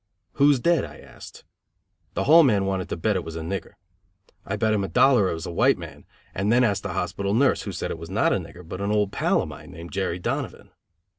[0.31, 1.43] "Who's dead?" I asked.
[2.15, 3.73] The hall man wanted to bet it was a nigger.
[4.43, 7.35] I bet him a dollar it was a white man, and then asked the hospital
[7.35, 9.91] nurse, who said it was not a nigger, but an old pal of mine, named
[9.91, 10.71] Jerry Donovan.